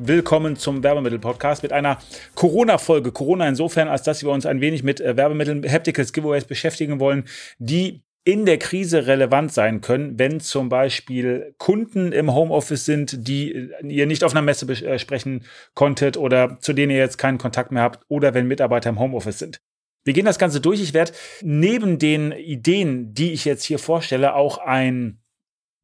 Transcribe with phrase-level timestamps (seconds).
[0.00, 1.98] Willkommen zum Werbemittel-Podcast mit einer
[2.36, 3.10] Corona-Folge.
[3.10, 7.24] Corona insofern, als dass wir uns ein wenig mit äh, Werbemitteln, Hapticals, Giveaways beschäftigen wollen,
[7.58, 13.52] die in der Krise relevant sein können, wenn zum Beispiel Kunden im Homeoffice sind, die
[13.52, 15.44] äh, ihr nicht auf einer Messe besprechen äh,
[15.74, 19.40] konntet oder zu denen ihr jetzt keinen Kontakt mehr habt oder wenn Mitarbeiter im Homeoffice
[19.40, 19.60] sind.
[20.04, 20.80] Wir gehen das Ganze durch.
[20.80, 21.10] Ich werde
[21.42, 25.18] neben den Ideen, die ich jetzt hier vorstelle, auch ein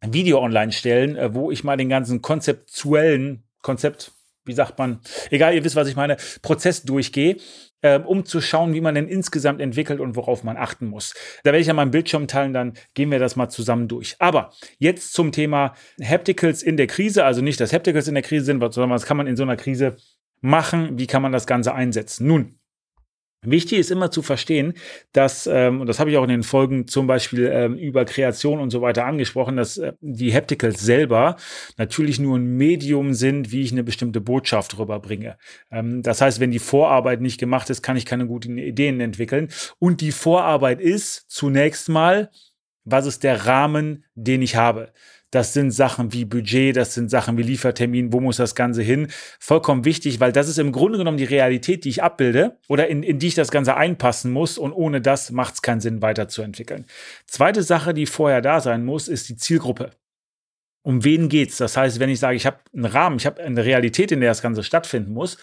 [0.07, 4.13] Video online stellen, wo ich mal den ganzen konzeptuellen Konzept,
[4.45, 5.01] wie sagt man,
[5.31, 7.39] egal, ihr wisst, was ich meine, Prozess durchgehe,
[7.81, 11.15] äh, um zu schauen, wie man denn insgesamt entwickelt und worauf man achten muss.
[11.43, 14.17] Da werde ich ja meinen Bildschirm teilen, dann gehen wir das mal zusammen durch.
[14.19, 18.45] Aber jetzt zum Thema Hapticals in der Krise, also nicht, dass Hapticals in der Krise
[18.45, 19.97] sind, sondern was kann man in so einer Krise
[20.41, 22.27] machen, wie kann man das Ganze einsetzen.
[22.27, 22.59] Nun,
[23.45, 24.75] Wichtig ist immer zu verstehen,
[25.13, 28.61] dass, ähm, und das habe ich auch in den Folgen zum Beispiel ähm, über Kreation
[28.61, 31.37] und so weiter angesprochen, dass äh, die Hapticals selber
[31.77, 35.37] natürlich nur ein Medium sind, wie ich eine bestimmte Botschaft rüberbringe.
[35.71, 39.49] Ähm, das heißt, wenn die Vorarbeit nicht gemacht ist, kann ich keine guten Ideen entwickeln.
[39.79, 42.31] Und die Vorarbeit ist zunächst mal,
[42.85, 44.93] was ist der Rahmen, den ich habe?
[45.35, 49.09] Das sind Sachen wie Budget, das sind Sachen wie Liefertermin, wo muss das Ganze hin?
[49.41, 53.03] Vollkommen wichtig, weil das ist im Grunde genommen die Realität, die ich abbilde oder in,
[53.03, 56.87] in die ich das Ganze einpassen muss und ohne das macht es keinen Sinn, weiterzuentwickeln.
[57.27, 59.91] Zweite Sache, die vorher da sein muss, ist die Zielgruppe.
[60.85, 61.57] Um wen geht's?
[61.57, 64.31] Das heißt, wenn ich sage, ich habe einen Rahmen, ich habe eine Realität, in der
[64.31, 65.37] das Ganze stattfinden muss,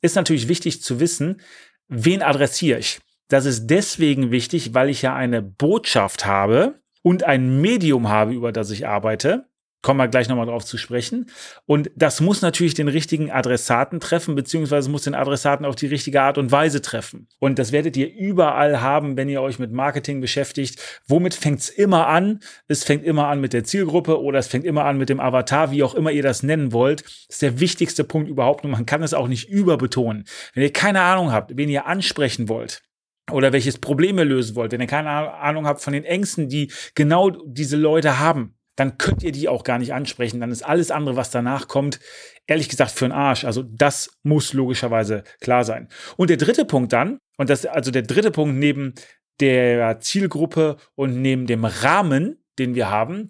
[0.00, 1.42] ist natürlich wichtig zu wissen,
[1.88, 2.98] wen adressiere ich.
[3.28, 8.50] Das ist deswegen wichtig, weil ich ja eine Botschaft habe, und ein Medium habe, über
[8.50, 9.44] das ich arbeite.
[9.82, 11.26] Kommen wir gleich nochmal drauf zu sprechen.
[11.66, 16.22] Und das muss natürlich den richtigen Adressaten treffen, beziehungsweise muss den Adressaten auf die richtige
[16.22, 17.28] Art und Weise treffen.
[17.38, 20.80] Und das werdet ihr überall haben, wenn ihr euch mit Marketing beschäftigt.
[21.06, 22.40] Womit fängt es immer an?
[22.66, 25.70] Es fängt immer an mit der Zielgruppe oder es fängt immer an mit dem Avatar,
[25.70, 27.04] wie auch immer ihr das nennen wollt.
[27.04, 30.24] Das ist der wichtigste Punkt überhaupt und man kann es auch nicht überbetonen.
[30.54, 32.82] Wenn ihr keine Ahnung habt, wen ihr ansprechen wollt,
[33.30, 36.70] oder welches Problem ihr lösen wollt, wenn ihr keine Ahnung habt von den Ängsten, die
[36.94, 40.40] genau diese Leute haben, dann könnt ihr die auch gar nicht ansprechen.
[40.40, 42.00] Dann ist alles andere, was danach kommt,
[42.46, 43.44] ehrlich gesagt für einen Arsch.
[43.44, 45.88] Also das muss logischerweise klar sein.
[46.16, 48.94] Und der dritte Punkt dann, und das also der dritte Punkt neben
[49.40, 53.28] der Zielgruppe und neben dem Rahmen, den wir haben,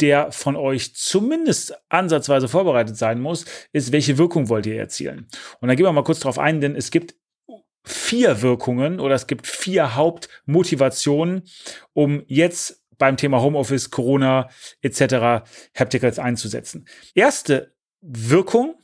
[0.00, 5.26] der von euch zumindest ansatzweise vorbereitet sein muss, ist, welche Wirkung wollt ihr erzielen?
[5.60, 7.14] Und da gehen wir mal kurz drauf ein, denn es gibt
[7.84, 11.42] vier Wirkungen oder es gibt vier Hauptmotivationen,
[11.92, 14.48] um jetzt beim Thema Homeoffice, Corona
[14.80, 15.44] etc.
[15.74, 16.86] Hapticals einzusetzen.
[17.14, 18.76] Erste Wirkung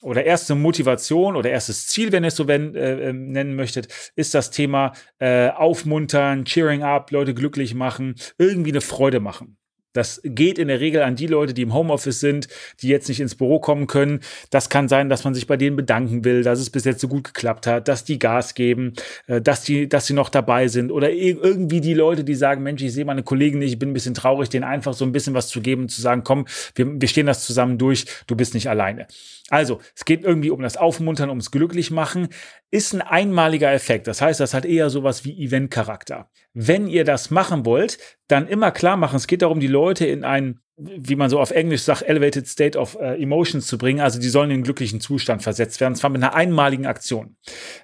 [0.00, 3.88] oder erste Motivation oder erstes Ziel, wenn ihr es so wenn, äh, ähm, nennen möchtet,
[4.14, 9.58] ist das Thema äh, aufmuntern, cheering up, Leute glücklich machen, irgendwie eine Freude machen.
[9.98, 12.48] Das geht in der Regel an die Leute, die im Homeoffice sind,
[12.80, 14.20] die jetzt nicht ins Büro kommen können.
[14.50, 17.08] Das kann sein, dass man sich bei denen bedanken will, dass es bis jetzt so
[17.08, 18.94] gut geklappt hat, dass die Gas geben,
[19.26, 22.82] äh, dass die, dass sie noch dabei sind oder irgendwie die Leute, die sagen, Mensch,
[22.82, 25.34] ich sehe meine Kollegen nicht, ich bin ein bisschen traurig, denen einfach so ein bisschen
[25.34, 28.70] was zu geben, zu sagen, komm, wir, wir stehen das zusammen durch, du bist nicht
[28.70, 29.06] alleine.
[29.50, 32.28] Also, es geht irgendwie um das Aufmuntern, ums Glücklichmachen.
[32.70, 34.06] Ist ein einmaliger Effekt.
[34.06, 36.28] Das heißt, das hat eher sowas wie Event-Charakter.
[36.52, 37.98] Wenn ihr das machen wollt,
[38.28, 41.50] dann immer klar machen, es geht darum, die Leute in einen, wie man so auf
[41.50, 44.00] Englisch sagt, elevated state of uh, emotions zu bringen.
[44.00, 45.94] Also, die sollen in einen glücklichen Zustand versetzt werden.
[45.94, 47.36] Zwar mit einer einmaligen Aktion.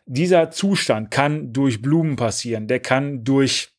[0.07, 2.69] Dieser Zustand kann durch Blumen passieren.
[2.69, 3.74] Der kann durch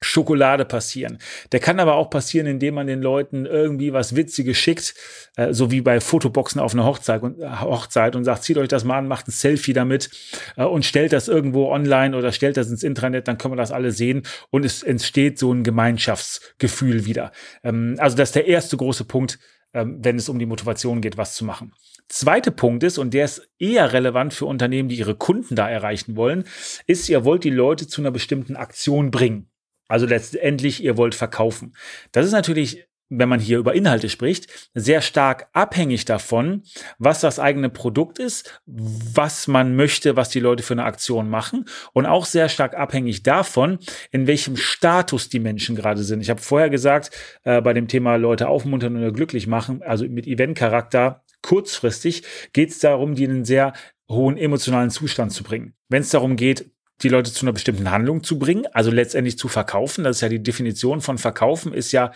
[0.00, 1.18] Schokolade passieren.
[1.52, 4.94] Der kann aber auch passieren, indem man den Leuten irgendwie was Witziges schickt,
[5.36, 8.68] äh, so wie bei Fotoboxen auf einer Hochzeit und, äh, Hochzeit und sagt, zieht euch
[8.68, 10.10] das mal an, macht ein Selfie damit
[10.56, 13.72] äh, und stellt das irgendwo online oder stellt das ins Intranet, dann können wir das
[13.72, 17.32] alle sehen und es entsteht so ein Gemeinschaftsgefühl wieder.
[17.64, 19.38] Ähm, also das ist der erste große Punkt,
[19.74, 21.72] ähm, wenn es um die Motivation geht, was zu machen.
[22.08, 26.16] Zweiter Punkt ist, und der ist eher relevant für Unternehmen, die ihre Kunden da erreichen
[26.16, 26.44] wollen,
[26.86, 29.50] ist, ihr wollt die Leute zu einer bestimmten Aktion bringen.
[29.88, 31.74] Also letztendlich, ihr wollt verkaufen.
[32.12, 36.62] Das ist natürlich, wenn man hier über Inhalte spricht, sehr stark abhängig davon,
[36.98, 41.64] was das eigene Produkt ist, was man möchte, was die Leute für eine Aktion machen
[41.92, 43.78] und auch sehr stark abhängig davon,
[44.10, 46.20] in welchem Status die Menschen gerade sind.
[46.20, 47.10] Ich habe vorher gesagt,
[47.44, 52.78] äh, bei dem Thema Leute aufmuntern oder glücklich machen, also mit Event-Charakter, kurzfristig geht es
[52.78, 53.72] darum, die einen sehr
[54.10, 55.74] hohen emotionalen Zustand zu bringen.
[55.88, 56.70] Wenn es darum geht,
[57.02, 60.28] die Leute zu einer bestimmten Handlung zu bringen, also letztendlich zu verkaufen, das ist ja
[60.28, 62.12] die Definition von verkaufen, ist ja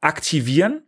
[0.00, 0.82] aktivieren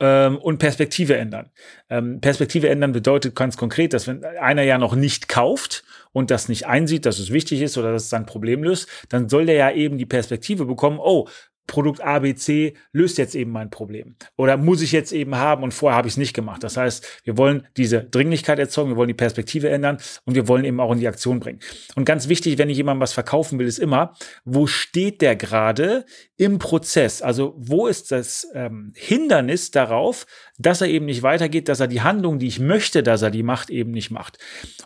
[0.00, 1.50] ähm, und Perspektive ändern.
[1.88, 6.48] Ähm, Perspektive ändern bedeutet ganz konkret, dass wenn einer ja noch nicht kauft und das
[6.48, 9.54] nicht einsieht, dass es wichtig ist oder dass es sein Problem löst, dann soll der
[9.54, 11.28] ja eben die Perspektive bekommen, oh,
[11.66, 14.16] Produkt ABC löst jetzt eben mein Problem.
[14.36, 16.64] Oder muss ich jetzt eben haben und vorher habe ich es nicht gemacht.
[16.64, 20.64] Das heißt, wir wollen diese Dringlichkeit erzeugen, wir wollen die Perspektive ändern und wir wollen
[20.64, 21.60] eben auch in die Aktion bringen.
[21.94, 24.14] Und ganz wichtig, wenn ich jemandem was verkaufen will, ist immer,
[24.44, 26.04] wo steht der gerade
[26.36, 27.22] im Prozess?
[27.22, 30.26] Also wo ist das ähm, Hindernis darauf,
[30.58, 33.42] dass er eben nicht weitergeht, dass er die Handlung, die ich möchte, dass er die
[33.42, 34.38] macht, eben nicht macht.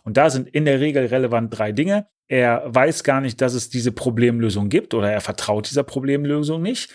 [0.05, 3.69] Und da sind in der Regel relevant drei Dinge er weiß gar nicht, dass es
[3.69, 6.90] diese Problemlösung gibt oder er vertraut dieser Problemlösung nicht.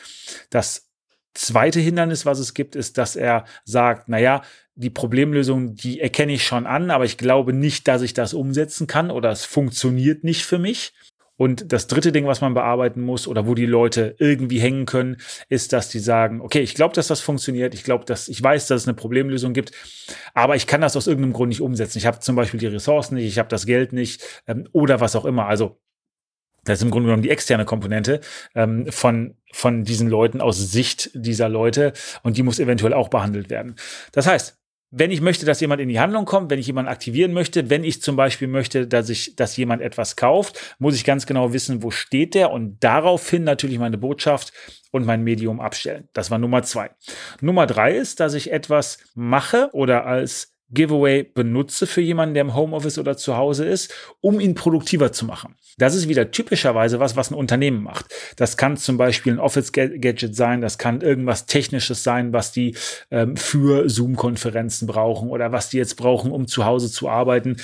[0.50, 0.90] Das
[1.34, 4.42] zweite Hindernis, was es gibt, ist, dass er sagt, na ja,
[4.76, 8.88] die Problemlösung, die erkenne ich schon an, aber ich glaube nicht, dass ich das umsetzen
[8.88, 10.94] kann oder es funktioniert nicht für mich.
[11.42, 15.18] Und das dritte Ding, was man bearbeiten muss oder wo die Leute irgendwie hängen können,
[15.50, 18.68] ist, dass die sagen, okay, ich glaube, dass das funktioniert, ich glaube, dass ich weiß,
[18.68, 19.72] dass es eine Problemlösung gibt,
[20.36, 21.98] aber ich kann das aus irgendeinem Grund nicht umsetzen.
[21.98, 25.16] Ich habe zum Beispiel die Ressourcen nicht, ich habe das Geld nicht ähm, oder was
[25.16, 25.48] auch immer.
[25.48, 25.80] Also
[26.64, 28.22] das ist im Grunde genommen die externe Komponente
[28.54, 33.50] ähm, von, von diesen Leuten aus Sicht dieser Leute und die muss eventuell auch behandelt
[33.50, 33.78] werden.
[34.12, 34.61] Das heißt,
[34.92, 37.86] wenn ich möchte, dass jemand in die Handlung kommt, wenn ich jemanden aktivieren möchte, wenn
[37.86, 41.82] ich zum Beispiel möchte, dass ich, dass jemand etwas kauft, muss ich ganz genau wissen,
[41.82, 44.52] wo steht der und daraufhin natürlich meine Botschaft
[44.92, 46.10] und mein Medium abstellen.
[46.12, 46.92] Das war Nummer zwei.
[47.40, 52.56] Nummer drei ist, dass ich etwas mache oder als Giveaway benutze für jemanden, der im
[52.56, 55.56] Homeoffice oder zu Hause ist, um ihn produktiver zu machen.
[55.78, 58.06] Das ist wieder typischerweise was, was ein Unternehmen macht.
[58.38, 62.76] Das kann zum Beispiel ein Office-Gadget sein, das kann irgendwas Technisches sein, was die
[63.10, 67.58] ähm, für Zoom-Konferenzen brauchen oder was die jetzt brauchen, um zu Hause zu arbeiten.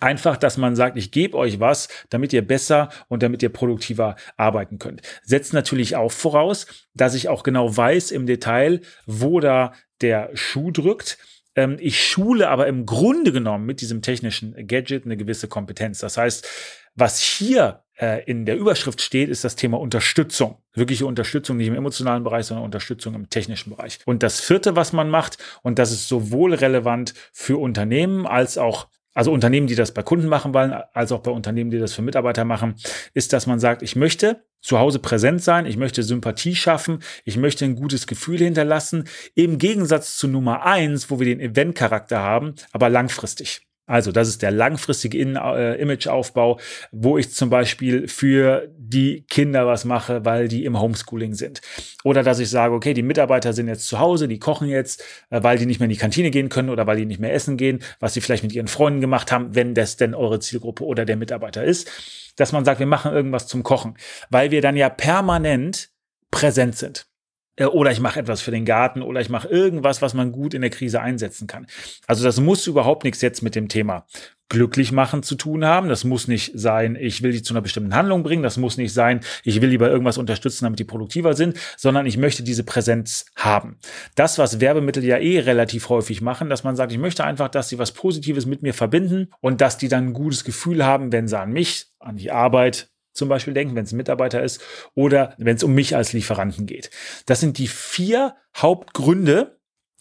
[0.00, 4.16] Einfach, dass man sagt, ich gebe euch was, damit ihr besser und damit ihr produktiver
[4.36, 5.00] arbeiten könnt.
[5.22, 10.72] Setzt natürlich auch voraus, dass ich auch genau weiß im Detail, wo da der Schuh
[10.72, 11.18] drückt
[11.54, 15.98] ähm, ich schule aber im Grunde genommen mit diesem technischen Gadget eine gewisse Kompetenz.
[15.98, 16.48] Das heißt,
[16.94, 20.58] was hier äh, in der Überschrift steht, ist das Thema Unterstützung.
[20.74, 23.98] Wirkliche Unterstützung, nicht im emotionalen Bereich, sondern Unterstützung im technischen Bereich.
[24.04, 28.88] Und das vierte, was man macht, und das ist sowohl relevant für Unternehmen als auch
[29.14, 32.02] also Unternehmen, die das bei Kunden machen wollen, als auch bei Unternehmen, die das für
[32.02, 32.74] Mitarbeiter machen,
[33.14, 37.36] ist, dass man sagt, ich möchte zu Hause präsent sein, ich möchte Sympathie schaffen, ich
[37.36, 42.54] möchte ein gutes Gefühl hinterlassen, im Gegensatz zu Nummer eins, wo wir den Event-Charakter haben,
[42.72, 43.66] aber langfristig.
[43.92, 46.58] Also das ist der langfristige äh, Imageaufbau,
[46.92, 51.60] wo ich zum Beispiel für die Kinder was mache, weil die im Homeschooling sind.
[52.02, 55.42] Oder dass ich sage, okay, die Mitarbeiter sind jetzt zu Hause, die kochen jetzt, äh,
[55.42, 57.58] weil die nicht mehr in die Kantine gehen können oder weil die nicht mehr essen
[57.58, 61.04] gehen, was sie vielleicht mit ihren Freunden gemacht haben, wenn das denn eure Zielgruppe oder
[61.04, 61.90] der Mitarbeiter ist.
[62.36, 63.98] Dass man sagt, wir machen irgendwas zum Kochen,
[64.30, 65.90] weil wir dann ja permanent
[66.30, 67.11] präsent sind.
[67.56, 70.54] Äh, oder ich mache etwas für den Garten oder ich mache irgendwas, was man gut
[70.54, 71.66] in der Krise einsetzen kann.
[72.06, 74.06] Also das muss überhaupt nichts jetzt mit dem Thema
[74.48, 75.88] glücklich machen zu tun haben.
[75.88, 78.42] Das muss nicht sein, ich will die zu einer bestimmten Handlung bringen.
[78.42, 82.18] Das muss nicht sein, ich will lieber irgendwas unterstützen, damit die produktiver sind, sondern ich
[82.18, 83.78] möchte diese Präsenz haben.
[84.14, 87.70] Das, was Werbemittel ja eh relativ häufig machen, dass man sagt, ich möchte einfach, dass
[87.70, 91.28] sie was Positives mit mir verbinden und dass die dann ein gutes Gefühl haben, wenn
[91.28, 94.62] sie an mich, an die Arbeit, zum Beispiel denken, wenn es ein Mitarbeiter ist
[94.94, 96.90] oder wenn es um mich als Lieferanten geht.
[97.26, 99.58] Das sind die vier Hauptgründe,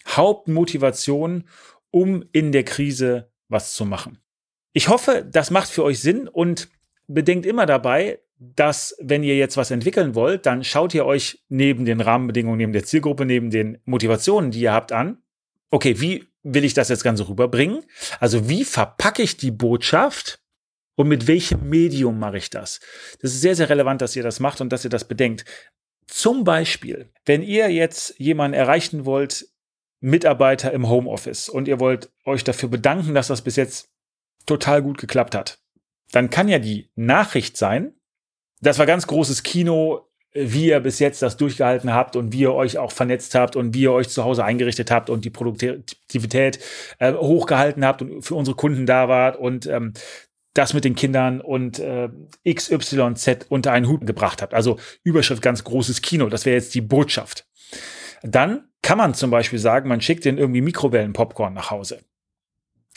[0.08, 1.48] Hauptmotivationen,
[1.91, 4.20] um in der Krise was zu machen.
[4.74, 6.70] Ich hoffe, das macht für euch Sinn und
[7.08, 11.86] bedenkt immer dabei, dass wenn ihr jetzt was entwickeln wollt, dann schaut ihr euch neben
[11.86, 15.22] den Rahmenbedingungen, neben der Zielgruppe, neben den Motivationen, die ihr habt, an.
[15.70, 17.84] Okay, wie will ich das jetzt Ganze rüberbringen?
[18.20, 20.40] Also wie verpacke ich die Botschaft
[20.95, 22.79] und mit welchem Medium mache ich das?
[23.21, 25.45] Das ist sehr, sehr relevant, dass ihr das macht und dass ihr das bedenkt.
[26.07, 29.48] Zum Beispiel, wenn ihr jetzt jemanden erreichen wollt,
[30.01, 33.89] Mitarbeiter im Homeoffice und ihr wollt euch dafür bedanken, dass das bis jetzt
[34.45, 35.60] total gut geklappt hat,
[36.12, 37.93] dann kann ja die Nachricht sein,
[38.62, 42.53] das war ganz großes Kino, wie ihr bis jetzt das durchgehalten habt und wie ihr
[42.53, 46.60] euch auch vernetzt habt und wie ihr euch zu Hause eingerichtet habt und die Produktivität
[47.00, 49.93] äh, hochgehalten habt und für unsere Kunden da wart und ähm,
[50.53, 52.10] das mit den Kindern und äh,
[52.48, 54.53] XYZ unter einen Hut gebracht habt.
[54.53, 57.46] Also Überschrift ganz großes Kino, das wäre jetzt die Botschaft.
[58.24, 62.01] Dann kann man zum Beispiel sagen, man schickt den irgendwie Mikrowellen-Popcorn nach Hause.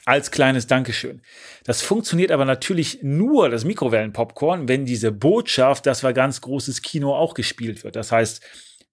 [0.07, 1.23] Als kleines Dankeschön.
[1.65, 7.15] Das funktioniert aber natürlich nur, das Mikrowellen-Popcorn, wenn diese Botschaft, das war ganz großes Kino,
[7.15, 7.97] auch gespielt wird.
[7.97, 8.43] Das heißt,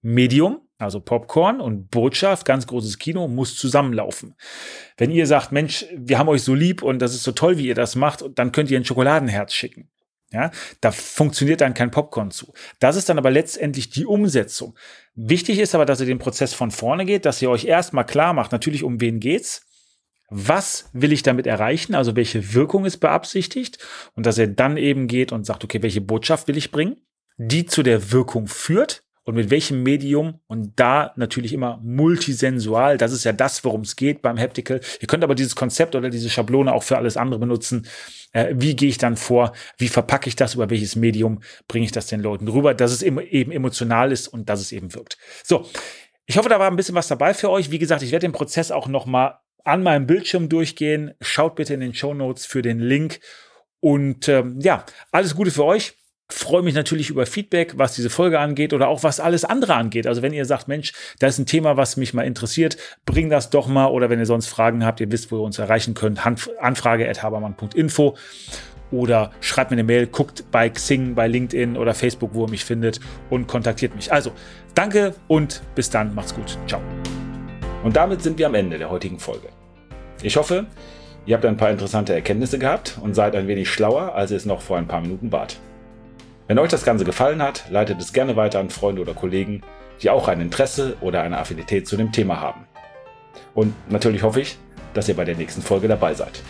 [0.02, 4.34] Medium, also Popcorn und Botschaft, ganz großes Kino, muss zusammenlaufen.
[4.96, 7.68] Wenn ihr sagt, Mensch, wir haben euch so lieb und das ist so toll, wie
[7.68, 9.88] ihr das macht, dann könnt ihr ein Schokoladenherz schicken.
[10.32, 12.54] Ja, da funktioniert dann kein Popcorn zu.
[12.80, 14.78] Das ist dann aber letztendlich die Umsetzung.
[15.14, 18.32] Wichtig ist aber, dass ihr den Prozess von vorne geht, dass ihr euch erstmal klar
[18.32, 19.66] macht, natürlich um wen geht's,
[20.30, 23.76] was will ich damit erreichen, also welche Wirkung ist beabsichtigt
[24.14, 26.96] und dass er dann eben geht und sagt, okay, welche Botschaft will ich bringen,
[27.36, 32.98] die zu der Wirkung führt und mit welchem Medium und da natürlich immer multisensual.
[32.98, 34.80] Das ist ja das, worum es geht beim Haptical.
[35.00, 37.86] Ihr könnt aber dieses Konzept oder diese Schablone auch für alles andere benutzen.
[38.32, 39.52] Äh, wie gehe ich dann vor?
[39.78, 40.54] Wie verpacke ich das?
[40.54, 43.18] Über welches Medium bringe ich das den Leuten rüber, dass es eben
[43.52, 45.18] emotional ist und dass es eben wirkt.
[45.44, 45.66] So.
[46.26, 47.70] Ich hoffe, da war ein bisschen was dabei für euch.
[47.70, 51.14] Wie gesagt, ich werde den Prozess auch noch mal an meinem Bildschirm durchgehen.
[51.20, 53.20] Schaut bitte in den Show Notes für den Link.
[53.80, 55.94] Und ähm, ja, alles Gute für euch
[56.32, 60.06] freue mich natürlich über Feedback, was diese Folge angeht oder auch was alles andere angeht.
[60.06, 63.50] Also wenn ihr sagt, Mensch, da ist ein Thema, was mich mal interessiert, bring das
[63.50, 63.86] doch mal.
[63.86, 68.16] Oder wenn ihr sonst Fragen habt, ihr wisst, wo ihr uns erreichen könnt, anfrage.habermann.info
[68.90, 72.64] oder schreibt mir eine Mail, guckt bei Xing, bei LinkedIn oder Facebook, wo ihr mich
[72.64, 74.12] findet und kontaktiert mich.
[74.12, 74.32] Also,
[74.74, 76.58] danke und bis dann, macht's gut.
[76.66, 76.80] Ciao.
[77.82, 79.48] Und damit sind wir am Ende der heutigen Folge.
[80.22, 80.66] Ich hoffe,
[81.26, 84.46] ihr habt ein paar interessante Erkenntnisse gehabt und seid ein wenig schlauer, als ihr es
[84.46, 85.58] noch vor ein paar Minuten wart.
[86.52, 89.62] Wenn euch das Ganze gefallen hat, leitet es gerne weiter an Freunde oder Kollegen,
[90.02, 92.66] die auch ein Interesse oder eine Affinität zu dem Thema haben.
[93.54, 94.58] Und natürlich hoffe ich,
[94.92, 96.42] dass ihr bei der nächsten Folge dabei seid.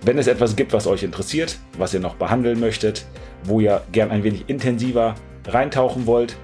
[0.00, 3.04] Wenn es etwas gibt, was euch interessiert, was ihr noch behandeln möchtet,
[3.44, 5.14] wo ihr gern ein wenig intensiver
[5.46, 6.34] reintauchen wollt,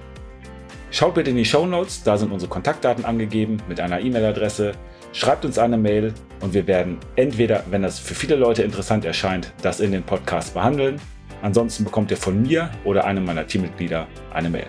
[0.91, 4.73] schaut bitte in die Show Notes, da sind unsere Kontaktdaten angegeben mit einer E-Mail-Adresse.
[5.13, 9.51] Schreibt uns eine Mail und wir werden entweder, wenn das für viele Leute interessant erscheint,
[9.63, 11.01] das in den Podcast behandeln
[11.41, 14.67] Ansonsten bekommt ihr von mir oder einem meiner Teammitglieder eine Mail.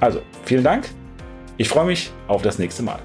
[0.00, 0.88] Also, vielen Dank.
[1.56, 2.98] Ich freue mich auf das nächste Mal.